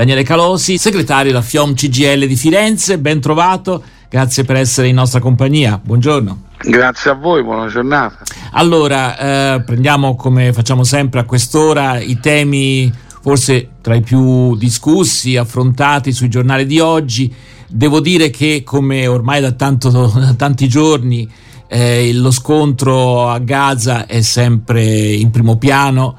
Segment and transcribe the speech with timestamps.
[0.00, 5.20] Daniele Calosi, segretario della FIOM CGL di Firenze, ben trovato, grazie per essere in nostra
[5.20, 6.44] compagnia, buongiorno.
[6.62, 8.22] Grazie a voi, buona giornata.
[8.52, 12.90] Allora, eh, prendiamo come facciamo sempre a quest'ora i temi
[13.20, 17.30] forse tra i più discussi, affrontati sui giornali di oggi.
[17.68, 21.30] Devo dire che come ormai da, tanto, da tanti giorni
[21.68, 26.16] eh, lo scontro a Gaza è sempre in primo piano.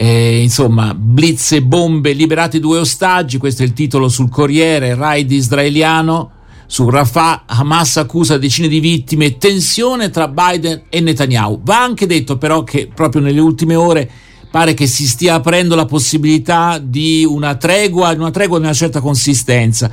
[0.00, 5.28] Eh, insomma, blitz e bombe, liberati due ostaggi, questo è il titolo sul Corriere, raid
[5.28, 6.30] israeliano
[6.66, 11.62] su Rafah, Hamas accusa decine di vittime, tensione tra Biden e Netanyahu.
[11.64, 14.08] Va anche detto però che proprio nelle ultime ore
[14.48, 19.00] pare che si stia aprendo la possibilità di una tregua, una tregua di una certa
[19.00, 19.90] consistenza.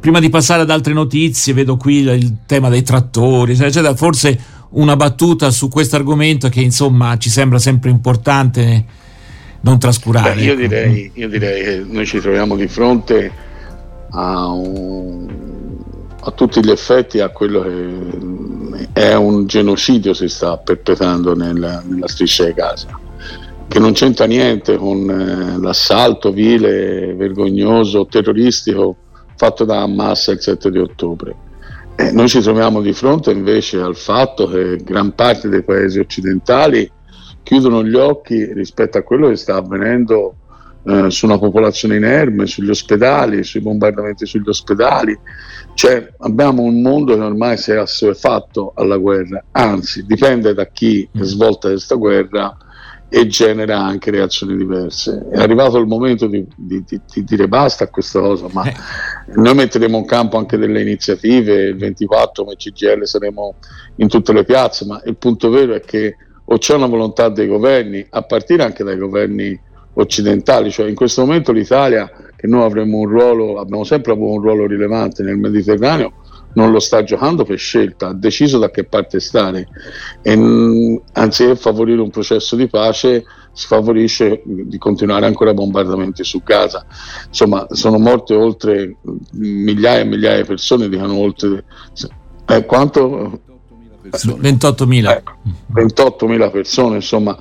[0.00, 4.38] Prima di passare ad altre notizie, vedo qui il tema dei trattori, eccetera, forse
[4.70, 9.00] una battuta su questo argomento che insomma ci sembra sempre importante
[9.62, 10.34] non trascurare.
[10.34, 10.60] Beh, io, ecco.
[10.60, 13.32] direi, io direi che noi ci troviamo di fronte
[14.10, 15.50] a un
[16.24, 22.06] a tutti gli effetti a quello che è un genocidio si sta perpetrando nella, nella
[22.06, 22.98] striscia di Gaza,
[23.66, 28.96] che non c'entra niente con eh, l'assalto vile, vergognoso, terroristico
[29.36, 31.34] fatto da Hamas il 7 di ottobre.
[31.96, 36.88] Eh, noi ci troviamo di fronte invece al fatto che gran parte dei paesi occidentali
[37.42, 40.36] chiudono gli occhi rispetto a quello che sta avvenendo
[40.84, 45.16] eh, su una popolazione inerme, sugli ospedali, sui bombardamenti sugli ospedali.
[45.74, 51.08] Cioè, abbiamo un mondo che ormai si è assuefatto alla guerra, anzi dipende da chi
[51.16, 51.22] mm.
[51.22, 52.56] svolta questa guerra
[53.08, 55.28] e genera anche reazioni diverse.
[55.30, 58.74] È arrivato il momento di, di, di, di dire basta a questa cosa, ma eh.
[59.34, 63.56] noi metteremo in campo anche delle iniziative, il 24 come CGL saremo
[63.96, 66.16] in tutte le piazze, ma il punto vero è che
[66.52, 69.58] o c'è una volontà dei governi, a partire anche dai governi
[69.94, 74.42] occidentali, cioè in questo momento l'Italia, che noi avremmo un ruolo, abbiamo sempre avuto un
[74.42, 76.12] ruolo rilevante nel Mediterraneo,
[76.54, 79.66] non lo sta giocando per scelta, ha deciso da che parte stare
[80.20, 86.42] e mm, anziché favorire un processo di pace si favorisce di continuare ancora bombardamenti su
[86.42, 86.84] Gaza.
[87.28, 88.96] Insomma, sono morte oltre
[89.32, 91.64] migliaia e migliaia di persone, dicono oltre...
[92.46, 93.40] Eh, quanto?
[94.10, 95.10] 28.000.
[95.10, 95.32] Ecco,
[95.74, 97.36] 28.000 persone, insomma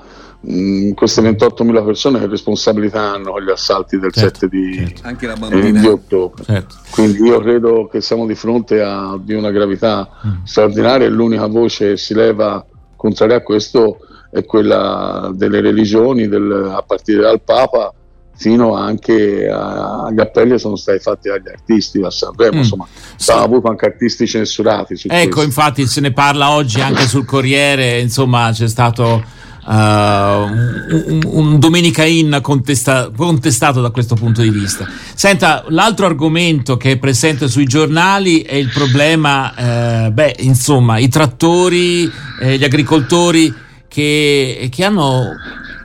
[0.50, 5.50] Mm, queste 28.000 persone che responsabilità hanno con gli assalti del certo, 7 di, certo.
[5.52, 6.44] eh, di ottobre.
[6.44, 6.76] Certo.
[6.90, 10.44] Quindi io credo che siamo di fronte a di una gravità mm.
[10.44, 14.00] straordinaria e l'unica voce che si leva contraria a questo
[14.32, 17.94] è quella delle religioni, del, a partire dal Papa
[18.36, 22.59] fino anche agli appelli che sono stati fatti dagli artisti a Sanremo, mm.
[22.59, 23.31] insomma, sì.
[23.31, 24.96] avuto anche artisti censurati.
[25.08, 25.44] ecco, questo.
[25.44, 29.24] infatti se ne parla oggi anche sul Corriere, insomma, c'è stato
[29.66, 34.88] uh, un, un, Domenica In contesta, contestato da questo punto di vista.
[35.13, 41.09] Senta, l'altro argomento che è presente sui giornali è il problema, eh, beh, insomma, i
[41.09, 43.53] trattori, eh, gli agricoltori
[43.88, 45.36] che, che hanno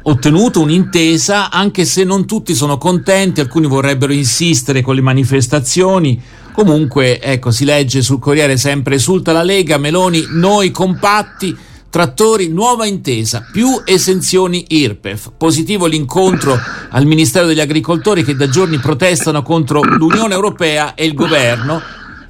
[0.09, 6.21] ottenuto un'intesa, anche se non tutti sono contenti, alcuni vorrebbero insistere con le manifestazioni.
[6.53, 11.56] Comunque, ecco, si legge sul Corriere sempre esulta la Lega, Meloni, noi compatti
[11.89, 15.33] Trattori, nuova intesa, più esenzioni IRPEF.
[15.37, 16.59] Positivo l'incontro
[16.91, 21.81] al Ministero degli Agricoltori che da giorni protestano contro l'Unione Europea e il governo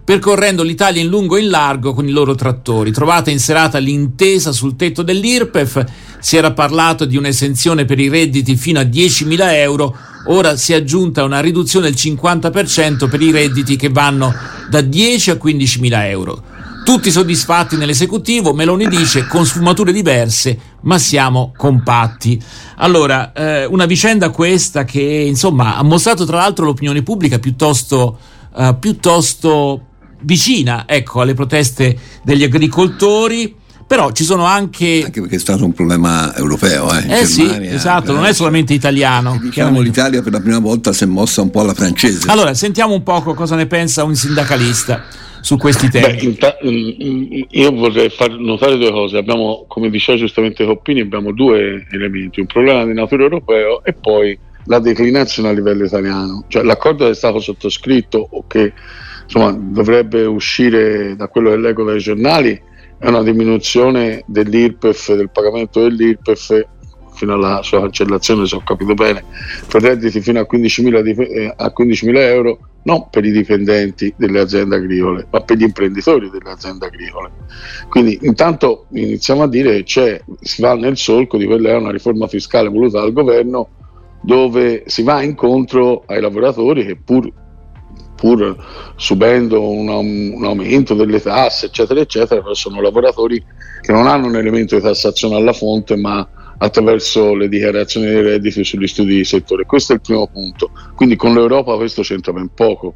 [0.07, 2.93] percorrendo l'Italia in lungo e in largo con i loro trattori.
[2.93, 5.85] Trovata in serata l'intesa sul tetto dell'IRPEF,
[6.21, 9.97] si era parlato di un'esenzione per i redditi fino a 10.000 euro,
[10.27, 14.33] ora si è aggiunta una riduzione del 50% per i redditi che vanno
[14.71, 16.43] da 10 a 15.000 euro.
[16.85, 22.41] Tutti soddisfatti nell'esecutivo, Meloni dice con sfumature diverse, ma siamo compatti.
[22.77, 28.17] Allora, eh, una vicenda questa che insomma ha mostrato tra l'altro l'opinione pubblica piuttosto,
[28.57, 33.65] eh, piuttosto vicina ecco, alle proteste degli agricoltori.
[33.87, 35.03] Però ci sono anche.
[35.05, 37.21] Anche perché è stato un problema europeo, eh?
[37.21, 39.39] eh sì, esatto, non è solamente italiano.
[39.41, 42.29] Diciamo l'Italia per la prima volta si è mossa un po' alla francese.
[42.29, 45.05] Allora, sentiamo un po' cosa ne pensa un sindacalista
[45.41, 46.17] su questi temi?
[46.17, 49.19] Beh, ta- io vorrei far notare due cose.
[49.19, 54.37] Abbiamo, come diceva giustamente Coppini, abbiamo due elementi, un problema di natura europeo e poi
[54.65, 56.45] la declinazione a livello italiano.
[56.49, 58.73] Cioè l'accordo che è stato sottoscritto o che
[59.27, 62.61] insomma, dovrebbe uscire da quello che leggo dai giornali
[62.99, 66.67] è una diminuzione dell'IRPEF, del pagamento dell'IRPEF
[67.13, 69.25] fino alla sua cancellazione, se ho capito bene,
[69.69, 74.41] per redditi fino a 15.000, di, eh, a 15.000 euro, non per i dipendenti delle
[74.41, 77.31] aziende agricole, ma per gli imprenditori delle aziende agricole.
[77.89, 81.91] Quindi intanto iniziamo a dire che si va nel solco di quella che è una
[81.91, 83.69] riforma fiscale voluta dal governo
[84.23, 87.31] dove si va incontro ai lavoratori che pur,
[88.17, 88.57] pur
[88.97, 93.43] subendo un, un, aumento delle tasse, eccetera, eccetera, sono lavoratori
[93.81, 96.27] che non hanno un elemento di tassazione alla fonte, ma
[96.59, 99.65] attraverso le dichiarazioni dei redditi sugli studi di settore.
[99.65, 100.71] Questo è il primo punto.
[100.95, 102.95] Quindi con l'Europa questo c'entra ben poco.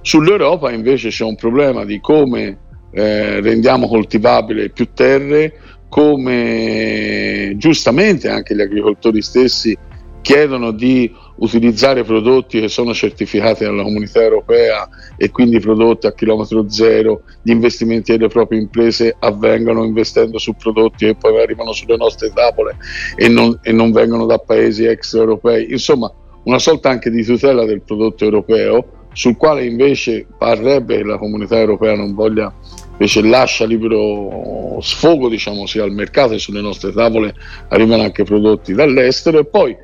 [0.00, 2.58] Sull'Europa invece c'è un problema di come
[2.90, 9.76] eh, rendiamo coltivabili più terre, come giustamente anche gli agricoltori stessi
[10.22, 16.68] chiedono di utilizzare prodotti che sono certificati dalla comunità europea e quindi prodotti a chilometro
[16.70, 22.32] zero, gli investimenti delle proprie imprese avvengono investendo su prodotti che poi arrivano sulle nostre
[22.32, 22.76] tavole
[23.16, 25.70] e non, e non vengono da paesi extraeuropei.
[25.70, 26.10] Insomma,
[26.44, 31.58] una sorta anche di tutela del prodotto europeo sul quale invece parrebbe che la comunità
[31.58, 32.52] europea non voglia
[32.92, 37.34] invece lascia libero sfogo diciamo sia al mercato e sulle nostre tavole
[37.68, 39.76] arrivano anche prodotti dall'estero e poi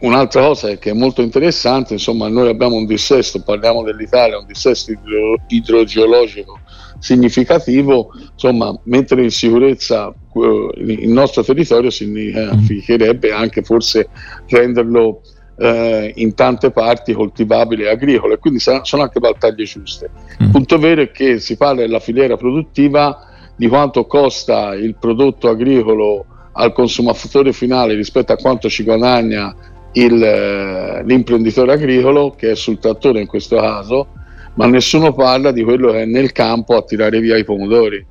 [0.00, 4.92] un'altra cosa che è molto interessante insomma noi abbiamo un dissesto parliamo dell'Italia un dissesto
[4.92, 6.60] idro- idrogeologico
[7.00, 14.08] significativo insomma mettere in sicurezza uh, il nostro territorio significherebbe anche forse
[14.46, 15.22] renderlo
[15.56, 20.10] eh, in tante parti coltivabili e agricole, quindi sono anche battaglie giuste.
[20.40, 20.50] Il mm.
[20.50, 26.24] punto vero è che si parla della filiera produttiva, di quanto costa il prodotto agricolo
[26.52, 29.54] al consumatore finale rispetto a quanto ci guadagna
[29.92, 34.08] il, eh, l'imprenditore agricolo, che è sul trattore in questo caso,
[34.54, 38.06] ma nessuno parla di quello che è nel campo a tirare via i pomodori.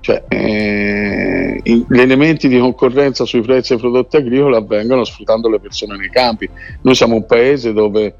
[0.00, 5.96] Cioè, eh, gli elementi di concorrenza sui prezzi dei prodotti agricoli avvengono sfruttando le persone
[5.96, 6.48] nei campi.
[6.82, 8.14] Noi siamo un paese dove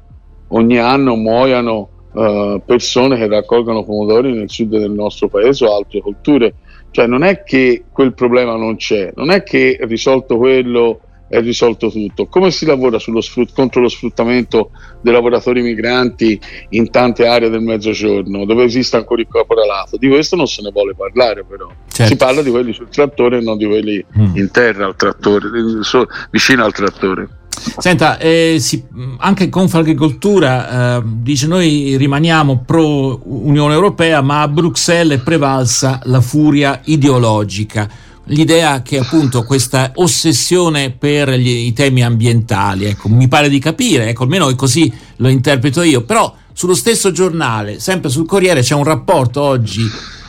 [0.47, 6.01] ogni anno muoiono eh, persone che raccolgono pomodori nel sud del nostro paese o altre
[6.01, 6.55] colture.
[6.89, 11.89] Cioè, non è che quel problema non c'è, non è che risolto quello è risolto
[11.89, 12.27] tutto.
[12.27, 16.39] Come si lavora sfrut- contro lo sfruttamento dei lavoratori migranti
[16.69, 19.97] in tante aree del mezzogiorno dove esiste ancora il caporalato?
[19.97, 21.67] Di questo non se ne vuole parlare però.
[21.87, 22.11] Certo.
[22.11, 24.35] Si parla di quelli sul trattore e non di quelli mm.
[24.35, 25.49] in terra al trattore,
[25.81, 27.29] so, vicino al trattore.
[27.77, 28.85] Senta, eh, si,
[29.17, 36.19] anche Confagricoltura eh, dice noi rimaniamo pro Unione Europea ma a Bruxelles è prevalsa la
[36.19, 37.89] furia ideologica
[38.25, 44.09] l'idea che appunto questa ossessione per gli, i temi ambientali, ecco, mi pare di capire,
[44.09, 48.83] ecco, almeno così lo interpreto io, però sullo stesso giornale, sempre sul Corriere, c'è un
[48.83, 49.83] rapporto oggi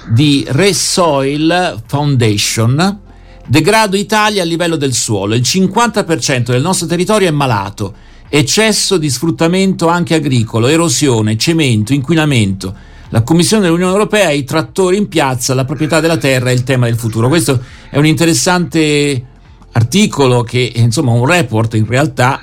[0.09, 3.01] di Resoil Foundation,
[3.47, 7.95] degrado Italia a livello del suolo, il 50% del nostro territorio è malato,
[8.29, 15.09] eccesso di sfruttamento anche agricolo, erosione, cemento, inquinamento la Commissione dell'Unione Europea, i trattori in
[15.09, 17.29] piazza, la proprietà della terra e il tema del futuro.
[17.29, 17.61] Questo
[17.91, 19.25] è un interessante
[19.73, 22.41] articolo che insomma un report in realtà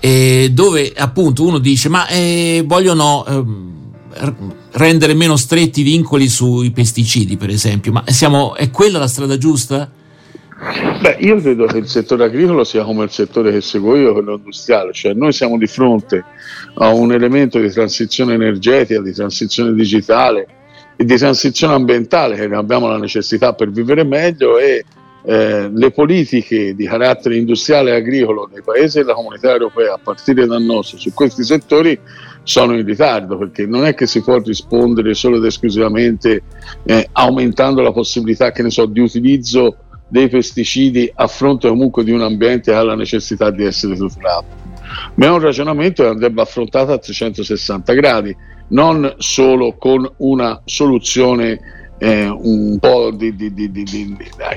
[0.00, 4.34] eh, dove appunto uno dice ma eh, vogliono eh,
[4.72, 9.38] rendere meno stretti i vincoli sui pesticidi per esempio ma siamo, è quella la strada
[9.38, 9.90] giusta?
[10.58, 14.36] Beh, io credo che il settore agricolo sia come il settore che seguo io, quello
[14.36, 16.24] industriale, cioè noi siamo di fronte
[16.76, 20.46] a un elemento di transizione energetica, di transizione digitale
[20.96, 24.82] e di transizione ambientale che abbiamo la necessità per vivere meglio e
[25.26, 30.46] eh, le politiche di carattere industriale e agricolo nei paesi della comunità europea, a partire
[30.46, 31.98] dal nostro, su questi settori
[32.44, 36.42] sono in ritardo perché non è che si può rispondere solo ed esclusivamente
[36.84, 39.76] eh, aumentando la possibilità so, di utilizzo
[40.08, 44.64] dei pesticidi a fronte comunque di un ambiente che ha la necessità di essere tutelato.
[45.14, 48.36] Ma è un ragionamento che andrebbe affrontato a 360 gradi,
[48.68, 51.60] non solo con una soluzione
[51.98, 54.16] eh, un po' di, di, di,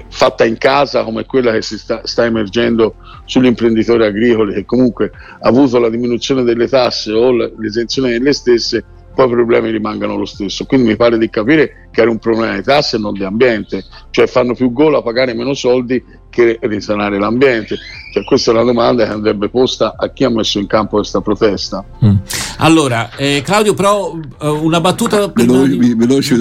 [0.09, 5.11] fatta in casa come quella che si sta, sta emergendo sugli imprenditori agricoli che comunque
[5.39, 8.83] ha avuto la diminuzione delle tasse o l'esenzione delle stesse
[9.19, 10.63] poi i problemi rimangano lo stesso.
[10.63, 13.83] Quindi mi pare di capire che era un problema di tasse e non di ambiente,
[14.11, 17.75] cioè fanno più gol a pagare meno soldi che risanare l'ambiente.
[18.13, 21.19] Cioè, questa è una domanda che andrebbe posta a chi ha messo in campo questa
[21.19, 21.83] protesta.
[22.05, 22.15] Mm.
[22.59, 25.27] Allora, eh, Claudio, però eh, una battuta...
[25.27, 25.93] Veloce, di...
[25.95, 26.35] veloce,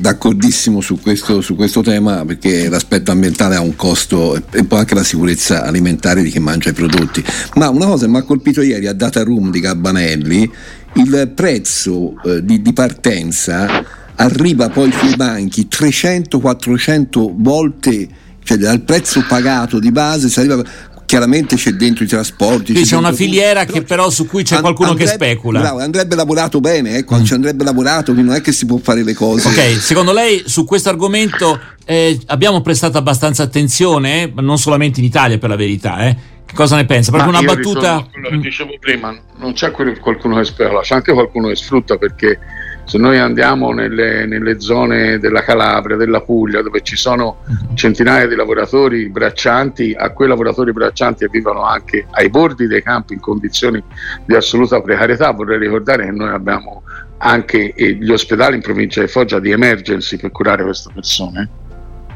[0.00, 4.94] d'accordissimo su questo, su questo, tema perché l'aspetto ambientale ha un costo e poi anche
[4.94, 7.24] la sicurezza alimentare di chi mangia i prodotti.
[7.54, 10.50] Ma una cosa mi ha colpito ieri a Data Room di Gabbanelli
[10.94, 13.84] il prezzo eh, di, di, partenza
[14.16, 18.08] arriva poi sui banchi 300-400 volte,
[18.42, 20.62] cioè dal prezzo pagato di base si arriva
[21.10, 22.72] chiaramente c'è dentro i trasporti.
[22.72, 25.58] C'è, c'è una filiera che però su cui c'è and- qualcuno andrebbe, che specula.
[25.58, 27.24] Bravo, andrebbe lavorato bene, ecco, mm.
[27.24, 29.48] ci andrebbe lavorato, quindi non è che si può fare le cose.
[29.48, 35.06] Ok, secondo lei su questo argomento eh, abbiamo prestato abbastanza attenzione, eh, non solamente in
[35.06, 36.16] Italia per la verità, eh,
[36.52, 37.10] Cosa ne pensa?
[37.12, 38.06] Proprio una battuta.
[38.10, 42.38] Quello che dicevo prima, non c'è qualcuno che spera, c'è anche qualcuno che sfrutta perché
[42.84, 47.76] se noi andiamo nelle, nelle, zone della Calabria, della Puglia, dove ci sono mhm.
[47.76, 53.14] centinaia di lavoratori braccianti, a quei lavoratori braccianti che vivono anche ai bordi dei campi
[53.14, 53.82] in condizioni
[54.24, 56.82] di assoluta precarietà, vorrei ricordare che noi abbiamo
[57.18, 61.48] anche gli ospedali in provincia di Foggia di emergency per curare queste persone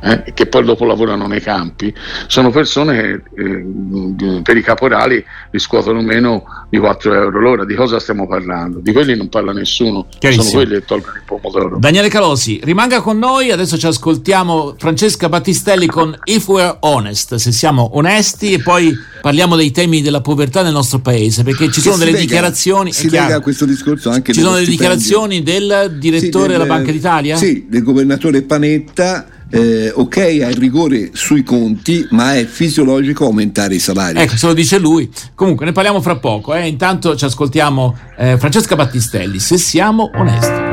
[0.04, 1.92] eh, che poi dopo lavorano nei campi,
[2.26, 7.64] sono persone che eh, per i caporali riscuotono meno di 4 euro l'ora.
[7.64, 8.80] Di cosa stiamo parlando?
[8.80, 11.78] Di quelli non parla nessuno, sono quelli che tolgono il pomodoro.
[11.78, 17.50] Daniele Calosi, rimanga con noi, adesso ci ascoltiamo Francesca Battistelli con If We're Honest, se
[17.50, 21.96] siamo onesti e poi parliamo dei temi della povertà nel nostro paese, perché ci sono
[21.96, 22.92] delle lega, dichiarazioni...
[22.92, 24.34] Si lega a questo discorso anche...
[24.34, 27.37] Ci sono delle dichiarazioni del direttore sì, del, della Banca d'Italia?
[27.37, 33.76] Sì, del governatore Panetta eh, ok ha il rigore sui conti, ma è fisiologico aumentare
[33.76, 34.18] i salari.
[34.18, 35.08] Ecco, se lo dice lui.
[35.34, 36.54] Comunque ne parliamo fra poco.
[36.54, 36.66] Eh.
[36.66, 40.73] Intanto ci ascoltiamo eh, Francesca Battistelli, se siamo onesti.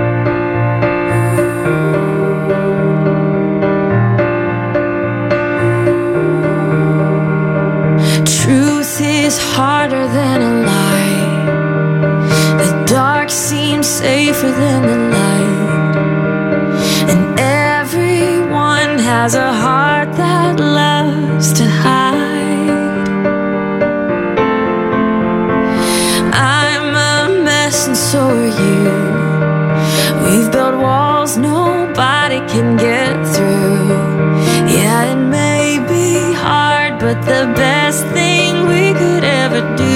[8.24, 11.20] Truth is harder than a lie.
[12.58, 15.11] The dark seems safer than the
[19.22, 23.08] has a heart that loves to hide.
[26.34, 28.90] I'm a mess, and so are you.
[30.24, 33.90] We've built walls nobody can get through.
[34.76, 39.91] Yeah, it may be hard, but the best thing we could ever do,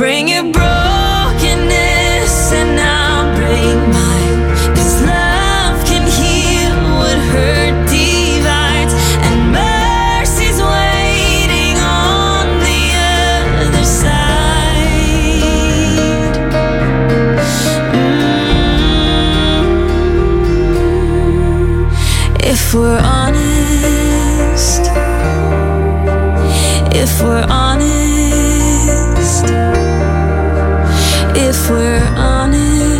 [0.00, 3.76] bring your brokenness and I'll bring
[5.02, 8.94] love can heal what hurt divides,
[9.26, 12.82] and mercy's waiting on the
[13.60, 15.36] other side.
[21.52, 21.90] Mm.
[22.54, 24.82] If we're honest,
[26.96, 27.59] if we're honest
[31.50, 32.99] if we're honest.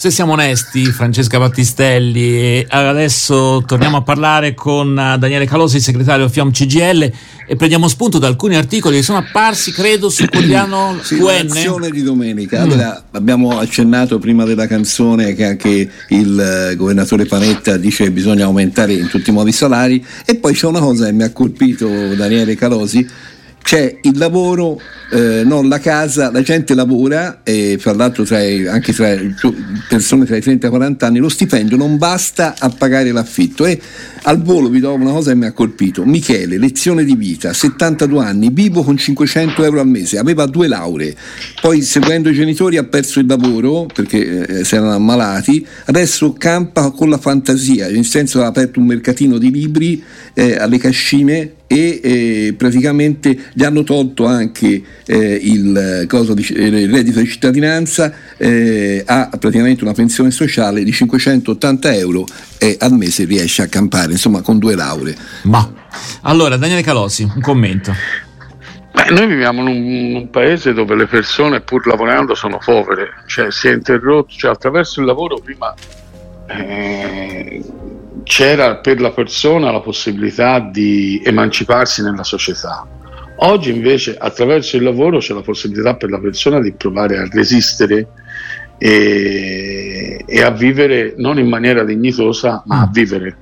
[0.00, 6.26] Se siamo onesti, Francesca Battistelli, e adesso torniamo a parlare con eh, Daniele Calosi, segretario
[6.26, 7.12] FIOM CGL,
[7.46, 11.90] e prendiamo spunto da alcuni articoli che sono apparsi, credo, sul quotidiano sì, QN.
[11.90, 12.60] di domenica.
[12.60, 12.62] Mm.
[12.62, 18.46] Allora, abbiamo accennato prima della canzone che anche il eh, governatore Panetta dice che bisogna
[18.46, 21.30] aumentare in tutti i modi i salari, e poi c'è una cosa che mi ha
[21.30, 23.06] colpito Daniele Calosi
[23.70, 24.80] c'è il lavoro,
[25.12, 29.16] eh, non la casa, la gente lavora e fra l'altro tra i, anche tra
[29.88, 33.64] persone tra i 30 e i 40 anni lo stipendio non basta a pagare l'affitto.
[33.66, 33.80] E
[34.22, 38.24] al volo vi do una cosa che mi ha colpito, Michele, lezione di vita, 72
[38.24, 41.14] anni, vivo con 500 euro al mese, aveva due lauree,
[41.60, 46.90] poi seguendo i genitori ha perso il lavoro perché eh, si erano ammalati, adesso campa
[46.90, 50.02] con la fantasia, nel senso ha aperto un mercatino di libri
[50.34, 57.20] eh, alle cascine e eh, praticamente gli hanno tolto anche eh, il, di, il, reddito
[57.20, 62.24] di cittadinanza, eh, ha praticamente una pensione sociale di 580 euro
[62.58, 65.14] e al mese riesce a campare, insomma con due lauree.
[65.44, 65.72] Ma
[66.22, 67.94] allora Daniele Calossi, un commento.
[68.92, 73.10] Beh, noi viviamo in un, in un, paese dove le persone pur lavorando sono povere,
[73.26, 75.72] cioè si è interrotto, cioè attraverso il lavoro prima
[76.48, 77.62] eh,
[78.30, 82.86] c'era per la persona la possibilità di emanciparsi nella società.
[83.38, 88.06] Oggi invece attraverso il lavoro c'è la possibilità per la persona di provare a resistere
[88.78, 92.92] e, e a vivere non in maniera dignitosa ma a mm.
[92.92, 93.36] vivere.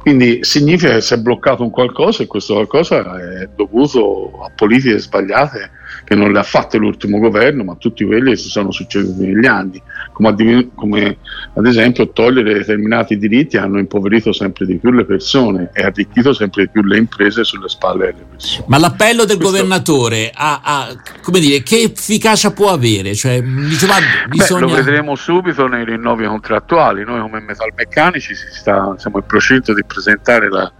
[0.00, 4.98] Quindi significa che si è bloccato un qualcosa e questo qualcosa è dovuto a politiche
[4.98, 5.70] sbagliate
[6.04, 9.46] che non le ha fatte l'ultimo governo, ma tutti quelli che si sono succeduti negli
[9.46, 9.80] anni,
[10.12, 11.18] come ad, come
[11.54, 16.64] ad esempio togliere determinati diritti hanno impoverito sempre di più le persone e arricchito sempre
[16.64, 18.64] di più le imprese sulle spalle delle persone.
[18.68, 19.54] Ma l'appello del Questo...
[19.54, 23.14] governatore a, a, come dire, che efficacia può avere?
[23.14, 23.94] Cioè, diceva,
[24.28, 24.66] bisogna...
[24.66, 27.04] Beh, lo vedremo subito nei rinnovi contrattuali.
[27.04, 30.72] Noi come metalmeccanici sta, siamo in procinto di presentare la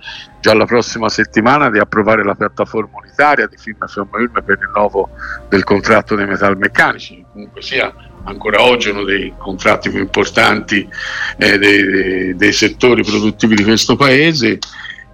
[0.47, 5.09] già la prossima settimana di approvare la piattaforma unitaria di firma Fiamma per il rinnovo
[5.49, 7.25] del contratto dei metalmeccanici.
[7.33, 10.88] Comunque sia ancora oggi uno dei contratti più importanti
[11.38, 14.61] eh, dei, dei, settori produttivi di questo paese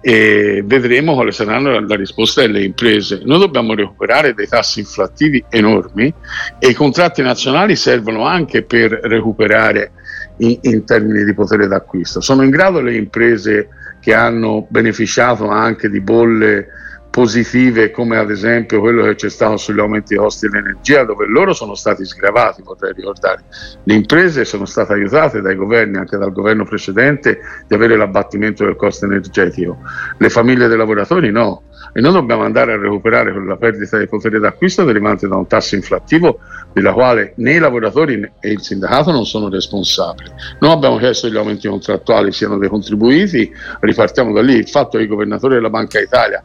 [0.01, 3.21] e vedremo quale sarà la risposta delle imprese.
[3.23, 6.13] Noi dobbiamo recuperare dei tassi inflattivi enormi
[6.59, 9.93] e i contratti nazionali servono anche per recuperare
[10.37, 12.21] in, in termini di potere d'acquisto.
[12.21, 13.69] Sono in grado le imprese
[14.03, 16.67] che hanno beneficiato anche di bolle
[17.09, 21.53] positive come ad esempio quello che c'è stato sugli aumenti dei costi dell'energia dove loro
[21.53, 23.43] sono stati sgravati vorrei ricordare.
[23.83, 28.75] Le imprese sono state aiutate dai governi anche dal governo precedente di avere l'abbattimento del
[28.75, 29.77] costo energetico.
[30.17, 34.39] Le famiglie dei lavoratori no e noi dobbiamo andare a recuperare quella perdita di potere
[34.39, 36.39] d'acquisto derivante da un tasso inflattivo
[36.73, 40.29] della quale né i lavoratori né il sindacato non sono responsabili.
[40.59, 45.03] Noi abbiamo chiesto che gli aumenti contrattuali siano decontribuiti, ripartiamo da lì, il fatto che
[45.03, 46.43] il governatore della Banca Italia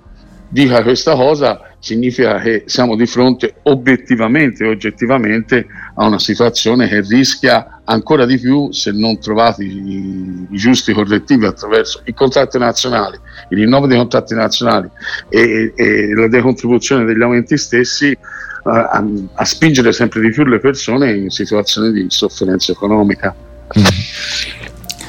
[0.50, 7.00] dica questa cosa significa che siamo di fronte obiettivamente e oggettivamente a una situazione che
[7.00, 13.18] rischia ancora di più se non trovati i, i giusti correttivi attraverso i contratti nazionali,
[13.50, 14.88] il rinnovo dei contratti nazionali
[15.28, 18.16] e, e la decontribuzione degli aumenti stessi
[18.64, 23.34] a, a, a, spingere sempre di più le persone in situazioni di sofferenza economica.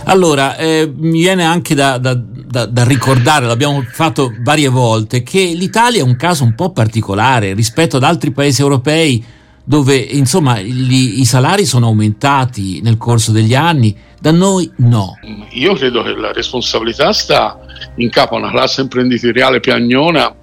[0.06, 5.52] Allora, eh, mi viene anche da, da, da, da, ricordare, l'abbiamo fatto varie volte, che
[5.54, 9.24] l'Italia è un caso un po' particolare rispetto ad altri paesi europei
[9.70, 15.20] dove insomma gli, i salari sono aumentati nel corso degli anni, da noi no.
[15.52, 17.60] Io credo che la responsabilità sta
[17.98, 20.34] in capo a una classe imprenditoriale piagnona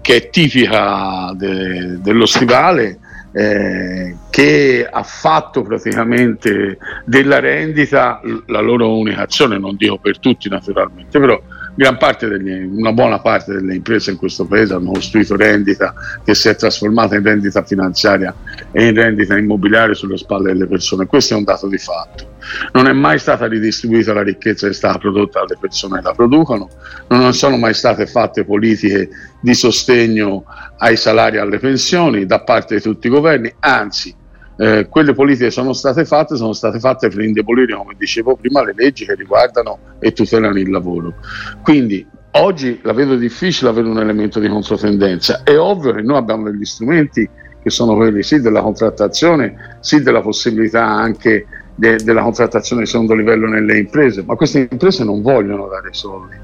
[0.00, 2.98] che è tipica de, dello stivale
[3.32, 10.48] eh, che ha fatto praticamente della rendita la loro unica azione, non dico per tutti
[10.48, 11.38] naturalmente, però
[11.74, 16.56] degli, una buona parte delle imprese in questo paese hanno costruito rendita che si è
[16.56, 18.34] trasformata in rendita finanziaria
[18.72, 21.06] e in rendita immobiliare sulle spalle delle persone.
[21.06, 22.36] Questo è un dato di fatto.
[22.72, 26.12] Non è mai stata ridistribuita la ricchezza che è stata prodotta dalle persone che la
[26.12, 26.68] producono,
[27.08, 29.08] non sono mai state fatte politiche
[29.40, 30.44] di sostegno
[30.78, 34.14] ai salari e alle pensioni da parte di tutti i governi, anzi
[34.60, 38.62] eh, quelle politiche che sono state fatte sono state fatte per indebolire, come dicevo prima,
[38.62, 41.14] le leggi che riguardano e tutelano il lavoro.
[41.62, 45.42] Quindi oggi la vedo difficile avere un elemento di controtendenza.
[45.42, 47.28] È ovvio che noi abbiamo degli strumenti
[47.62, 53.14] che sono quelli sì della contrattazione, sì della possibilità anche de- della contrattazione di secondo
[53.14, 56.36] livello nelle imprese, ma queste imprese non vogliono dare soldi.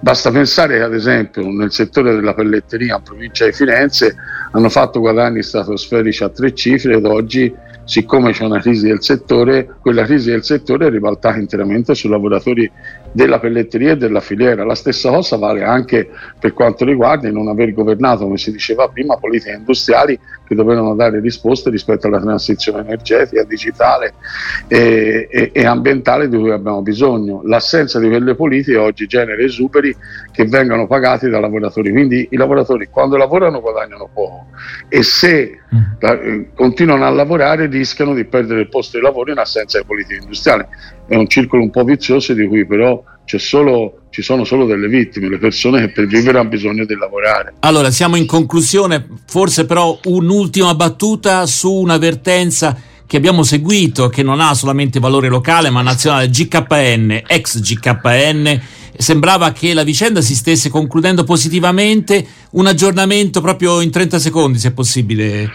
[0.00, 4.16] Basta pensare ad esempio nel settore della pelletteria in provincia di Firenze
[4.50, 9.76] hanno fatto guadagni stratosferici a tre cifre ed oggi siccome c'è una crisi del settore,
[9.80, 12.70] quella crisi del settore è ribaltata interamente sui lavoratori
[13.12, 14.64] della pelletteria e della filiera.
[14.64, 18.88] La stessa cosa vale anche per quanto riguarda il non aver governato, come si diceva
[18.88, 24.14] prima, politiche industriali che dovevano dare risposte rispetto alla transizione energetica, digitale
[24.68, 27.42] e, e, e ambientale di cui abbiamo bisogno.
[27.44, 29.94] L'assenza di quelle politiche oggi genera esuberi
[30.30, 31.90] che vengono pagati dai lavoratori.
[31.90, 34.46] Quindi i lavoratori quando lavorano guadagnano poco
[34.88, 35.78] e se mm.
[35.98, 40.20] eh, continuano a lavorare rischiano di perdere il posto di lavoro in assenza di politiche
[40.20, 40.66] industriali
[41.06, 43.02] è un circolo un po' vizioso di cui però
[43.38, 47.54] solo, ci sono solo delle vittime, le persone che per vivere hanno bisogno di lavorare.
[47.60, 54.40] Allora, siamo in conclusione, forse però un'ultima battuta su un'avvertenza che abbiamo seguito, che non
[54.40, 58.60] ha solamente valore locale ma nazionale, GKN, ex GKN,
[58.96, 62.26] sembrava che la vicenda si stesse concludendo positivamente.
[62.52, 65.50] Un aggiornamento proprio in 30 secondi, se è possibile.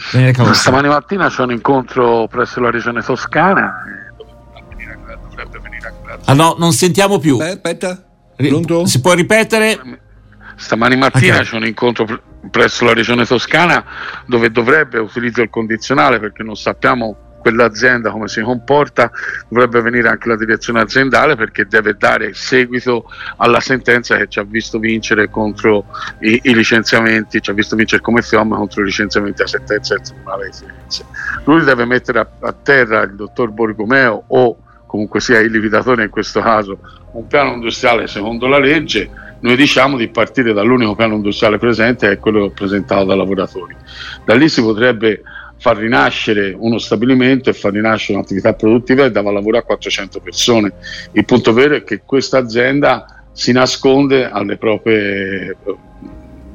[0.51, 3.96] Stamani mattina c'è un incontro presso la regione toscana.
[6.25, 7.37] Ah no, non sentiamo più.
[7.37, 8.03] Beh, aspetta.
[8.35, 8.85] Pronto?
[8.85, 9.79] Si può ripetere?
[10.55, 11.45] Stamani mattina okay.
[11.45, 12.05] c'è un incontro
[12.49, 13.83] presso la regione toscana
[14.25, 19.09] dove dovrebbe utilizzare il condizionale perché non sappiamo quell'azienda come si comporta,
[19.47, 24.43] dovrebbe venire anche la direzione aziendale perché deve dare seguito alla sentenza che ci ha
[24.43, 25.85] visto vincere contro
[26.21, 30.03] i, i licenziamenti, ci ha visto vincere come FIOM contro i licenziamenti a sentenza del
[30.03, 31.05] Tribunale di Firenze.
[31.45, 36.09] Lui deve mettere a, a terra il dottor Borgomeo o comunque sia il liquidatore in
[36.09, 36.79] questo caso
[37.11, 39.09] un piano industriale secondo la legge
[39.41, 43.75] noi diciamo di partire dall'unico piano industriale presente che è quello presentato dai lavoratori
[44.25, 45.21] da lì si potrebbe
[45.59, 50.73] far rinascere uno stabilimento e far rinascere un'attività produttiva e dava lavoro a 400 persone.
[51.13, 55.55] Il punto vero è che questa azienda si nasconde alle proprie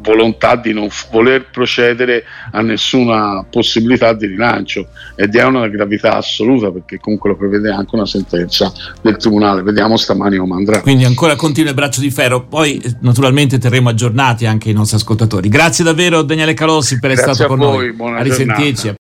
[0.03, 4.89] volontà di non voler procedere a nessuna possibilità di rilancio.
[5.15, 9.63] Ed è una gravità assoluta perché comunque lo prevede anche una sentenza del tribunale.
[9.63, 10.81] Vediamo stamani come andrà.
[10.81, 12.45] Quindi ancora continua il braccio di ferro.
[12.45, 15.49] Poi naturalmente terremo aggiornati anche i nostri ascoltatori.
[15.49, 18.19] Grazie davvero Daniele Calossi per essere stato con voi, noi.
[18.19, 18.89] a risentirci